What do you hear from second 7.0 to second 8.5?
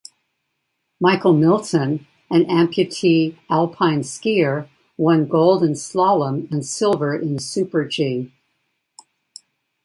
in super-G.